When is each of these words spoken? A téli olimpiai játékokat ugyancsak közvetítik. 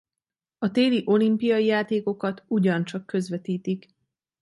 A 0.57 0.71
téli 0.71 1.01
olimpiai 1.05 1.65
játékokat 1.65 2.43
ugyancsak 2.47 3.05
közvetítik. 3.05 3.95